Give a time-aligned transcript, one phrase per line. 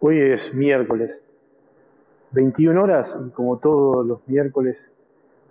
[0.00, 1.10] Hoy es miércoles,
[2.30, 4.76] 21 horas, y como todos los miércoles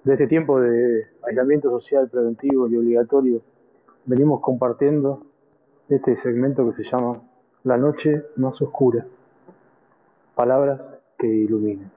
[0.05, 3.41] de este tiempo de aislamiento social preventivo y obligatorio,
[4.05, 5.21] venimos compartiendo
[5.89, 7.23] este segmento que se llama
[7.65, 9.05] La noche más oscura,
[10.33, 10.79] palabras
[11.17, 11.91] que iluminen.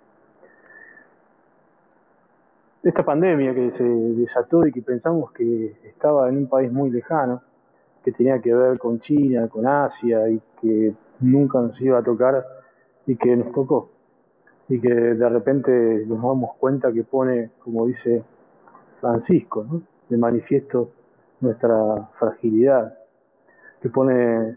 [2.83, 7.43] Esta pandemia que se desató y que pensamos que estaba en un país muy lejano,
[8.05, 12.45] que tenía que ver con China, con Asia y que nunca nos iba a tocar
[13.07, 13.91] y que nos tocó.
[14.69, 18.23] Y que de repente nos damos cuenta que pone, como dice
[19.01, 20.91] Francisco, de manifiesto
[21.41, 22.95] nuestra fragilidad,
[23.81, 24.57] que pone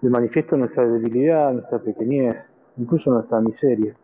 [0.00, 2.36] de manifiesto nuestra debilidad, nuestra pequeñez,
[2.76, 3.94] incluso nuestra miseria.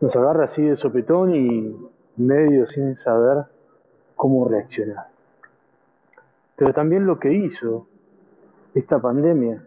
[0.00, 1.76] Nos agarra así de sopetón y
[2.16, 3.44] medio sin saber
[4.16, 5.13] cómo reaccionar.
[6.56, 7.88] Pero también lo que hizo
[8.74, 9.64] esta pandemia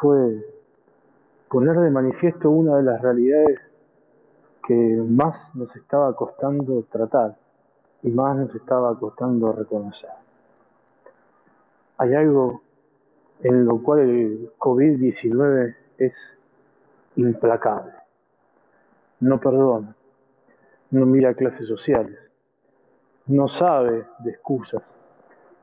[0.00, 0.44] fue
[1.48, 3.60] poner de manifiesto una de las realidades
[4.66, 7.36] que más nos estaba costando tratar
[8.02, 10.10] y más nos estaba costando reconocer.
[11.98, 12.62] Hay algo
[13.40, 16.14] en lo cual el COVID-19 es
[17.16, 17.92] implacable.
[19.20, 19.94] No perdona,
[20.90, 22.18] no mira clases sociales,
[23.26, 24.82] no sabe de excusas,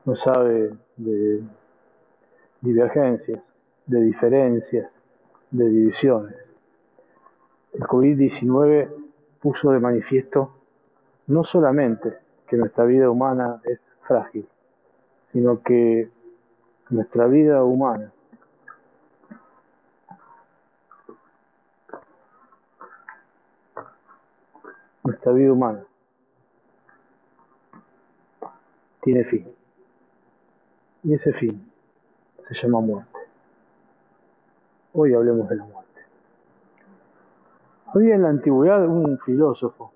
[0.04, 1.42] no sabe de
[2.60, 3.40] divergencias,
[3.86, 4.90] de diferencias,
[5.50, 6.36] de divisiones.
[7.72, 8.88] El COVID-19
[9.40, 10.52] puso de manifiesto
[11.26, 14.46] no solamente que nuestra vida humana es frágil,
[15.32, 16.10] sino que
[16.90, 18.12] nuestra vida humana
[25.04, 25.84] nuestra vida humana
[29.02, 29.61] tiene fin.
[31.04, 31.60] Y ese fin
[32.48, 33.18] se llama muerte.
[34.92, 36.00] Hoy hablemos de la muerte.
[37.94, 39.92] Había en la antigüedad un filósofo,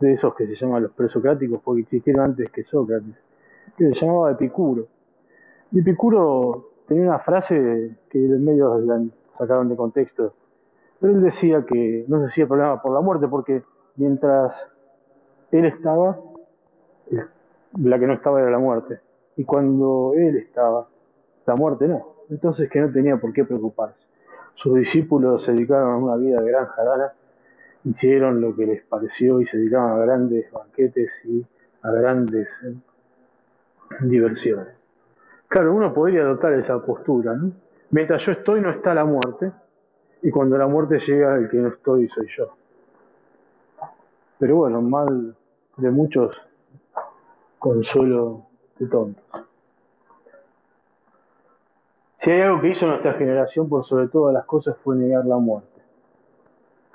[0.00, 3.14] de esos que se llaman los presocráticos, porque existieron antes que Sócrates,
[3.76, 4.88] que se llamaba Epicuro.
[5.70, 9.00] Y Epicuro tenía una frase que en medio la
[9.38, 10.34] sacaron de contexto,
[11.00, 13.62] pero él decía que no se hacía problema por la muerte, porque
[13.96, 14.54] mientras
[15.52, 16.18] él estaba,
[17.80, 19.00] la que no estaba era la muerte.
[19.36, 20.88] Y cuando él estaba,
[21.46, 22.14] la muerte no.
[22.30, 23.98] Entonces que no tenía por qué preocuparse.
[24.54, 27.12] Sus discípulos se dedicaron a una vida de gran jarana,
[27.84, 31.44] hicieron lo que les pareció y se dedicaban a grandes banquetes y
[31.82, 32.74] a grandes eh,
[34.02, 34.68] diversiones.
[35.48, 37.52] Claro, uno podría adoptar esa postura, ¿no?
[37.90, 39.52] Mientras yo estoy no está la muerte,
[40.24, 42.56] y cuando la muerte llega el que no estoy soy yo.
[44.38, 45.36] Pero bueno, mal
[45.76, 46.34] de muchos,
[47.58, 48.46] consuelo
[48.88, 49.24] tontos.
[52.18, 55.36] Si hay algo que hizo nuestra generación por sobre todas las cosas fue negar la
[55.36, 55.82] muerte.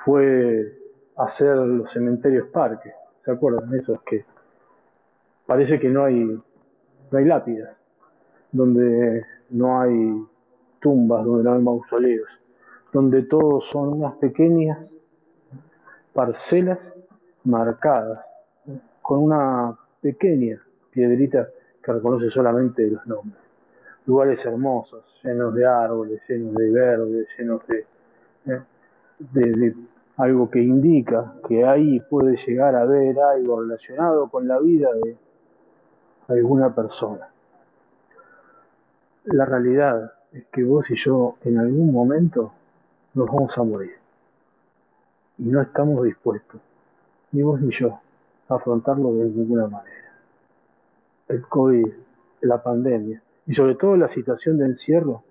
[0.04, 0.76] Fue
[1.18, 2.94] hacer los cementerios parques.
[3.24, 3.94] ¿Se acuerdan eso?
[3.94, 4.26] Es que
[5.46, 7.78] parece que no hay, no hay lápidas,
[8.52, 10.26] donde no hay
[10.80, 12.30] tumbas, donde no hay mausoleos,
[12.92, 14.80] donde todos son unas pequeñas
[16.14, 16.80] parcelas
[17.44, 18.26] marcadas
[19.02, 20.60] con una pequeña
[20.92, 21.50] piedrita
[21.84, 23.42] que reconoce solamente los nombres.
[24.06, 27.86] Lugares hermosos, llenos de árboles, llenos de verde, llenos de,
[28.48, 28.62] ¿eh?
[29.20, 29.76] de,
[30.18, 35.18] algo que indica que ahí puede llegar a haber algo relacionado con la vida de
[36.28, 37.30] alguna persona.
[39.26, 42.52] La realidad es que vos y yo en algún momento
[43.14, 43.94] nos vamos a morir
[45.38, 46.60] y no estamos dispuestos
[47.32, 48.00] ni vos ni yo,
[48.48, 50.09] afrontarlo de ninguna manera.
[51.30, 51.88] El COVID,
[52.42, 55.24] la pandemia y sobre todo la situación de encierro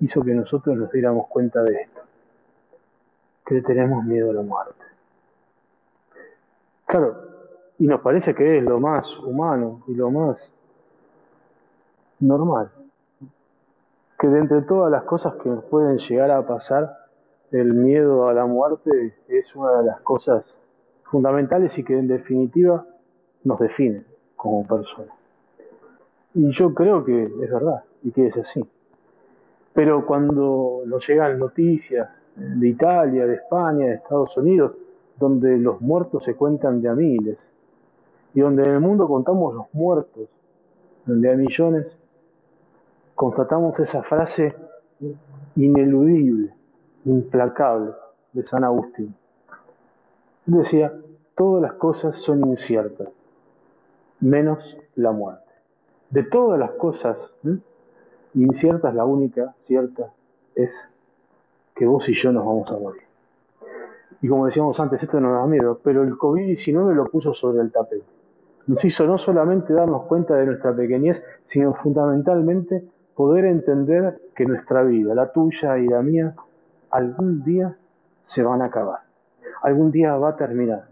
[0.00, 2.00] hizo que nosotros nos diéramos cuenta de esto,
[3.46, 4.84] que tenemos miedo a la muerte.
[6.86, 7.16] Claro,
[7.78, 10.38] y nos parece que es lo más humano y lo más
[12.20, 12.70] normal,
[14.18, 16.96] que de entre todas las cosas que pueden llegar a pasar,
[17.52, 20.44] el miedo a la muerte es una de las cosas
[21.04, 22.84] fundamentales y que en definitiva
[23.44, 25.17] nos definen como personas.
[26.38, 28.64] Y yo creo que es verdad y que es así.
[29.74, 34.72] Pero cuando nos llegan noticias de Italia, de España, de Estados Unidos,
[35.18, 37.38] donde los muertos se cuentan de a miles,
[38.34, 40.28] y donde en el mundo contamos los muertos
[41.06, 41.86] de a millones,
[43.16, 44.54] constatamos esa frase
[45.56, 46.54] ineludible,
[47.04, 47.92] implacable
[48.32, 49.12] de San Agustín
[50.56, 50.92] decía,
[51.36, 53.08] todas las cosas son inciertas,
[54.20, 55.47] menos la muerte.
[56.10, 57.16] De todas las cosas
[58.34, 60.12] inciertas, la única cierta
[60.54, 60.70] es
[61.74, 63.02] que vos y yo nos vamos a morir.
[64.20, 67.70] Y como decíamos antes, esto nos da miedo, pero el COVID-19 lo puso sobre el
[67.70, 68.04] tapete.
[68.66, 72.84] Nos hizo no solamente darnos cuenta de nuestra pequeñez, sino fundamentalmente
[73.14, 76.34] poder entender que nuestra vida, la tuya y la mía,
[76.90, 77.76] algún día
[78.26, 79.00] se van a acabar.
[79.62, 80.88] Algún día va a terminar.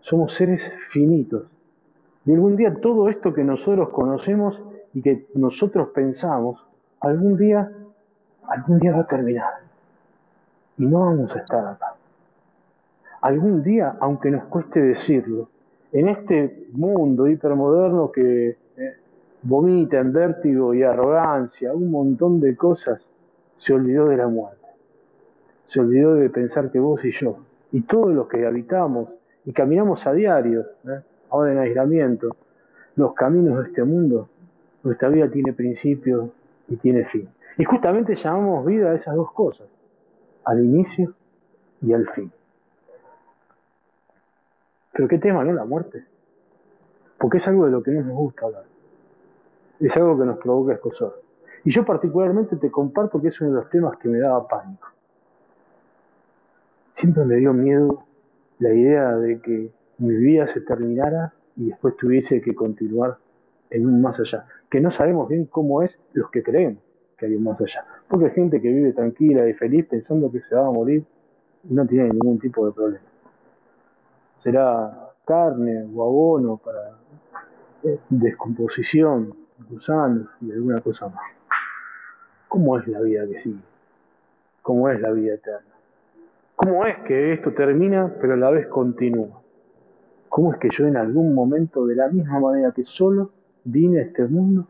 [0.00, 0.60] Somos seres
[0.90, 1.44] finitos.
[2.24, 4.60] Y algún día todo esto que nosotros conocemos
[4.92, 6.64] y que nosotros pensamos,
[7.00, 7.70] algún día,
[8.48, 9.52] algún día va a terminar.
[10.78, 11.94] Y no vamos a estar acá
[13.24, 15.48] algún día, aunque nos cueste decirlo,
[15.92, 18.56] en este mundo hipermoderno que eh,
[19.42, 23.00] vomita en vértigo y arrogancia, un montón de cosas,
[23.56, 24.66] se olvidó de la muerte.
[25.68, 27.38] Se olvidó de pensar que vos y yo,
[27.72, 29.08] y todos los que habitamos
[29.46, 31.00] y caminamos a diario, ¿eh?
[31.30, 32.36] Ahora en aislamiento,
[32.96, 34.28] los caminos de este mundo,
[34.82, 36.30] nuestra vida tiene principio
[36.68, 37.28] y tiene fin.
[37.56, 39.66] Y justamente llamamos vida a esas dos cosas,
[40.44, 41.14] al inicio
[41.82, 42.30] y al fin.
[44.92, 45.52] Pero qué tema, ¿no?
[45.52, 46.04] La muerte.
[47.18, 48.64] Porque es algo de lo que no nos gusta hablar.
[49.80, 51.20] Es algo que nos provoca escosor.
[51.64, 54.88] Y yo particularmente te comparto que es uno de los temas que me daba pánico.
[56.94, 58.04] Siempre me dio miedo
[58.58, 63.18] la idea de que mi vida se terminara y después tuviese que continuar
[63.70, 64.46] en un más allá.
[64.70, 66.78] Que no sabemos bien cómo es los que creen
[67.16, 67.84] que hay un más allá.
[68.08, 71.04] Porque hay gente que vive tranquila y feliz pensando que se va a morir
[71.68, 73.14] y no tiene ningún tipo de problema
[74.44, 76.98] será carne o abono para
[77.82, 79.34] eh, descomposición,
[79.70, 81.24] gusanos y alguna cosa más.
[82.48, 83.62] ¿Cómo es la vida que sigue?
[84.60, 85.74] ¿Cómo es la vida eterna?
[86.56, 89.40] ¿Cómo es que esto termina pero a la vez continúa?
[90.34, 93.30] ¿Cómo es que yo en algún momento, de la misma manera que solo
[93.62, 94.66] vine a este mundo,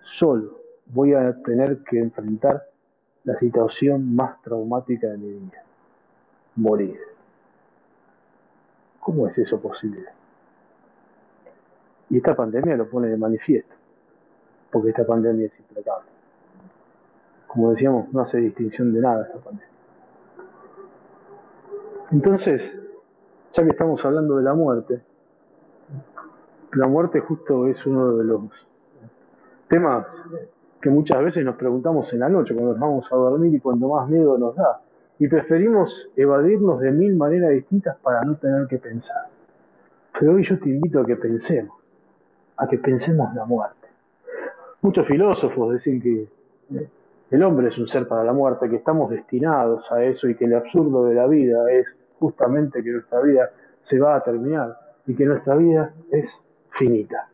[0.00, 2.62] solo voy a tener que enfrentar
[3.24, 5.62] la situación más traumática de mi vida?
[6.56, 6.98] Morir.
[8.98, 10.06] ¿Cómo es eso posible?
[12.08, 13.74] Y esta pandemia lo pone de manifiesto,
[14.70, 16.08] porque esta pandemia es implacable.
[17.46, 19.68] Como decíamos, no hace distinción de nada esta pandemia.
[22.10, 22.83] Entonces,
[23.54, 25.00] ya que estamos hablando de la muerte,
[26.72, 28.42] la muerte justo es uno de los
[29.68, 30.06] temas
[30.80, 33.88] que muchas veces nos preguntamos en la noche cuando nos vamos a dormir y cuando
[33.88, 34.80] más miedo nos da
[35.18, 39.28] y preferimos evadirnos de mil maneras distintas para no tener que pensar.
[40.18, 41.78] Pero hoy yo te invito a que pensemos,
[42.56, 43.88] a que pensemos la muerte.
[44.82, 46.28] Muchos filósofos dicen que
[47.30, 50.44] el hombre es un ser para la muerte, que estamos destinados a eso y que
[50.44, 51.86] el absurdo de la vida es
[52.18, 53.50] justamente que nuestra vida
[53.84, 56.26] se va a terminar y que nuestra vida es
[56.70, 57.28] finita.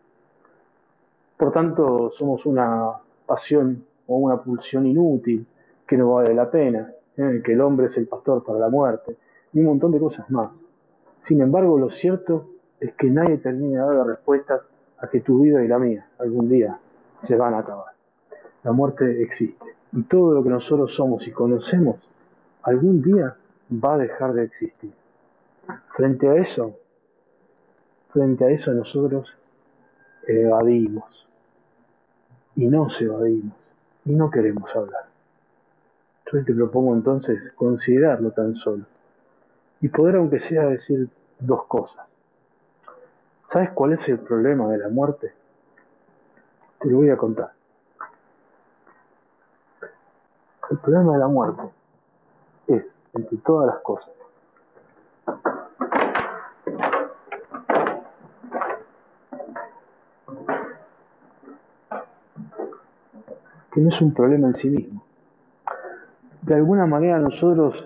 [1.37, 2.93] Por tanto, somos una
[3.27, 5.47] pasión o una pulsión inútil
[5.87, 7.43] que no vale la pena ¿eh?
[7.45, 9.17] que el hombre es el pastor para la muerte,
[9.53, 10.51] y un montón de cosas más.
[11.25, 12.49] Sin embargo, lo cierto
[12.79, 14.63] es que nadie termina de dar respuestas
[14.99, 16.79] a que tu vida y la mía algún día
[17.27, 17.93] se van a acabar.
[18.63, 21.97] La muerte existe y todo lo que nosotros somos y conocemos
[22.63, 23.37] algún día
[23.71, 24.93] va a dejar de existir.
[25.97, 26.77] Frente a eso,
[28.13, 29.33] frente a eso nosotros
[30.27, 31.27] evadimos
[32.57, 33.55] y nos evadimos
[34.05, 35.05] y no queremos hablar.
[36.33, 38.85] Yo te propongo entonces considerarlo tan solo
[39.81, 41.09] y poder aunque sea decir
[41.39, 42.07] dos cosas.
[43.53, 45.33] ¿Sabes cuál es el problema de la muerte?
[46.81, 47.53] Te lo voy a contar.
[50.71, 51.63] El problema de la muerte
[53.15, 54.11] entre todas las cosas,
[63.73, 65.03] que no es un problema en sí mismo
[66.51, 67.77] de alguna manera nosotros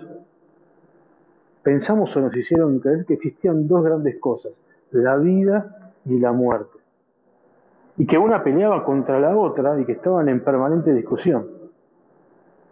[1.61, 4.53] pensamos o nos hicieron creer que existían dos grandes cosas,
[4.91, 6.79] la vida y la muerte.
[7.97, 11.47] Y que una peleaba contra la otra y que estaban en permanente discusión.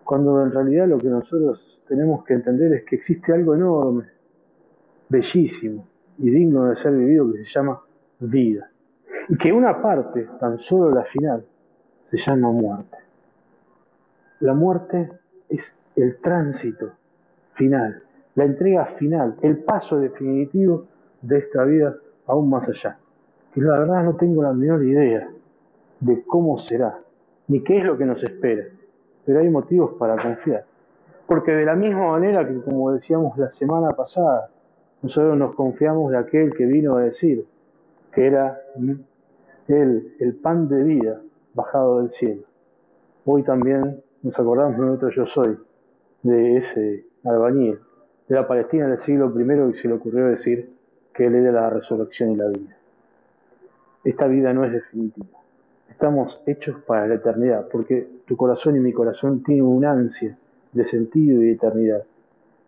[0.03, 4.05] Cuando en realidad lo que nosotros tenemos que entender es que existe algo enorme,
[5.09, 7.81] bellísimo y digno de ser vivido que se llama
[8.19, 8.69] vida.
[9.29, 11.45] Y que una parte, tan solo la final,
[12.09, 12.97] se llama muerte.
[14.39, 15.09] La muerte
[15.49, 15.61] es
[15.95, 16.91] el tránsito
[17.53, 18.03] final,
[18.35, 20.85] la entrega final, el paso definitivo
[21.21, 21.95] de esta vida
[22.27, 22.97] aún más allá.
[23.55, 25.29] Y la verdad no tengo la menor idea
[25.99, 26.99] de cómo será,
[27.47, 28.65] ni qué es lo que nos espera,
[29.25, 30.65] pero hay motivos para confiar.
[31.27, 34.49] Porque de la misma manera que, como decíamos la semana pasada,
[35.01, 37.45] nosotros nos confiamos de aquel que vino a decir
[38.11, 38.59] que era
[39.67, 41.21] él, el pan de vida
[41.53, 42.43] bajado del cielo.
[43.25, 45.57] Hoy también nos acordamos de nuestro yo soy,
[46.23, 47.79] de ese albañil
[48.27, 50.69] de la Palestina del siglo I y se le ocurrió decir
[51.13, 52.77] que él era la resurrección y la vida.
[54.03, 55.42] Esta vida no es definitiva.
[55.93, 60.35] Estamos hechos para la eternidad, porque tu corazón y mi corazón tienen una ansia
[60.71, 62.03] de sentido y de eternidad,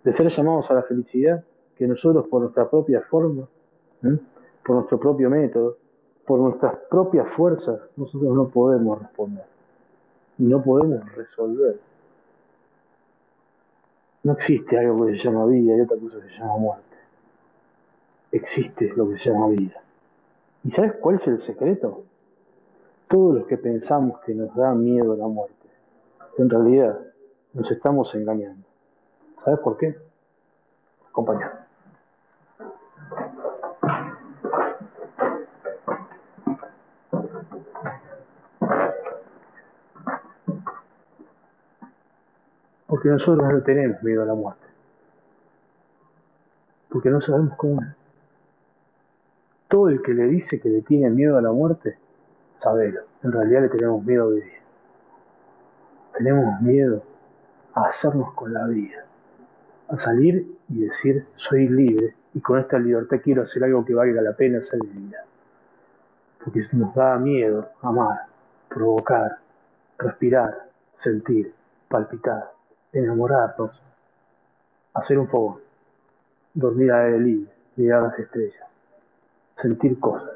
[0.03, 1.43] de ser llamados a la felicidad
[1.75, 3.47] que nosotros por nuestra propia forma,
[4.63, 5.77] por nuestro propio método,
[6.27, 9.45] por nuestras propias fuerzas, nosotros no podemos responder,
[10.37, 11.79] no podemos resolver.
[14.21, 16.95] No existe algo que se llama vida y otra cosa que se llama muerte.
[18.31, 19.81] Existe lo que se llama vida.
[20.63, 22.03] ¿Y sabes cuál es el secreto?
[23.15, 25.69] Todos los que pensamos que nos da miedo la muerte,
[26.37, 26.99] en realidad
[27.53, 28.67] nos estamos engañando.
[29.41, 29.95] ¿Sabes por qué?
[31.07, 31.53] Acompañado.
[42.87, 44.67] Porque nosotros no tenemos miedo a la muerte.
[46.89, 47.81] Porque no sabemos cómo.
[49.69, 51.97] Todo el que le dice que le tiene miedo a la muerte,
[53.23, 54.53] En realidad le tenemos miedo a vivir.
[56.17, 57.03] Tenemos miedo
[57.73, 59.05] a hacernos con la vida.
[59.89, 64.21] A salir y decir, soy libre y con esta libertad quiero hacer algo que valga
[64.21, 65.23] la pena ser vida.
[66.43, 68.25] Porque nos da miedo amar,
[68.69, 69.37] provocar,
[69.97, 70.69] respirar,
[70.99, 71.53] sentir,
[71.87, 72.55] palpitar
[72.99, 73.71] enamorarnos,
[74.93, 75.61] hacer un favor,
[76.53, 78.67] dormir a aire libre, mirar las estrellas,
[79.61, 80.34] sentir cosas,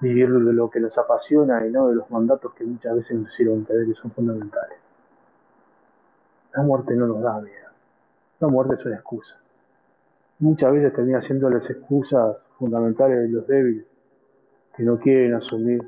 [0.00, 3.32] vivir de lo que nos apasiona y no de los mandatos que muchas veces nos
[3.32, 4.78] hicieron creer que son fundamentales.
[6.54, 7.70] La muerte no nos da miedo,
[8.40, 9.36] la muerte es una excusa.
[10.40, 13.86] Muchas veces termina siendo las excusas fundamentales de los débiles
[14.76, 15.82] que no quieren asumir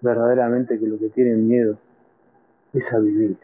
[0.00, 1.76] verdaderamente que lo que tienen miedo
[2.72, 3.36] es a vivir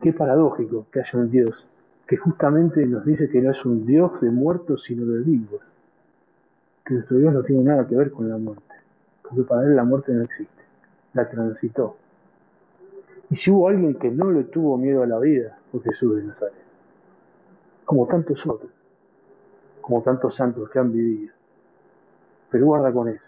[0.00, 1.66] Qué paradójico que haya un Dios
[2.06, 5.60] que justamente nos dice que no es un Dios de muertos sino de vivos.
[6.84, 8.74] Que nuestro Dios no tiene nada que ver con la muerte.
[9.22, 10.62] Porque para él la muerte no existe.
[11.14, 11.96] La transitó.
[13.30, 16.24] Y si hubo alguien que no le tuvo miedo a la vida, fue Jesús de
[16.24, 16.54] Nazaret.
[17.84, 18.70] Como tantos otros.
[19.80, 21.32] Como tantos santos que han vivido.
[22.50, 23.24] Pero guarda con eso.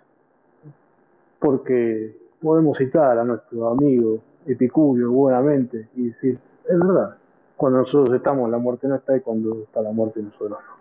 [1.38, 7.16] Porque podemos citar a nuestro amigo Epicurio buenamente y decir, es verdad.
[7.56, 10.73] Cuando nosotros estamos, la muerte no está y cuando está la muerte nosotros no.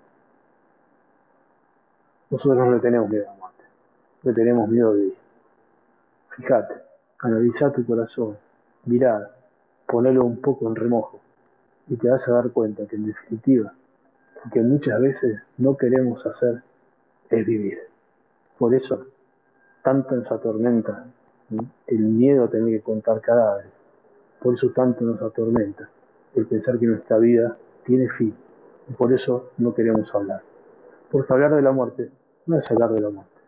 [2.34, 3.64] Nosotros no tenemos miedo a la muerte,
[4.24, 5.14] le tenemos miedo a vivir.
[6.30, 6.74] Fíjate,
[7.20, 8.36] analiza tu corazón,
[8.86, 9.30] mirá,
[9.86, 11.20] ponelo un poco en remojo
[11.88, 13.72] y te vas a dar cuenta que en definitiva,
[14.44, 16.64] lo que muchas veces no queremos hacer
[17.30, 17.78] es vivir.
[18.58, 19.06] Por eso,
[19.84, 21.06] tanto nos atormenta
[21.86, 23.72] el miedo a tener que contar cadáveres,
[24.42, 25.88] por eso tanto nos atormenta
[26.34, 28.34] el pensar que nuestra vida tiene fin.
[28.90, 30.42] Y por eso no queremos hablar.
[31.12, 32.10] Porque hablar de la muerte
[32.46, 33.42] no es hablar de la muerte,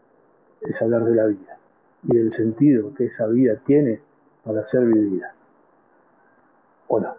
[0.62, 1.58] es hablar de la vida
[2.04, 4.02] y del sentido que esa vida tiene
[4.44, 5.34] para ser vivida.
[6.88, 7.18] Hola.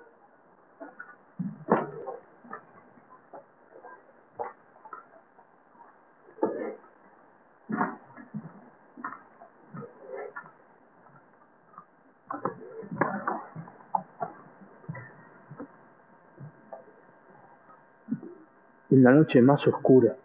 [18.88, 20.16] en la noche más oscura,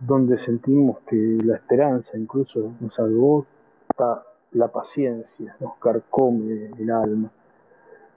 [0.00, 7.30] donde sentimos que la esperanza incluso nos agota, la paciencia nos carcome el alma,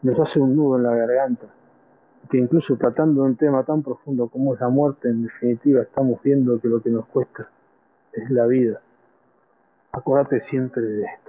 [0.03, 1.47] nos hace un nudo en la garganta,
[2.29, 6.59] que incluso tratando un tema tan profundo como es la muerte, en definitiva estamos viendo
[6.59, 7.49] que lo que nos cuesta
[8.13, 8.81] es la vida.
[9.91, 11.20] Acuérdate siempre de esto.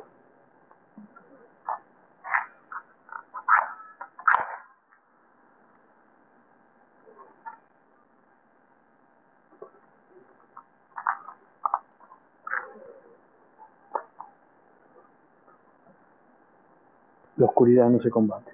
[17.43, 18.53] La oscuridad no se combate.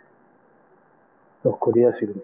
[1.45, 2.23] La oscuridad sirve.